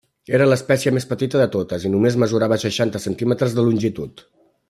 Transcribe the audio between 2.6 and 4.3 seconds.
seixanta centímetres de longitud.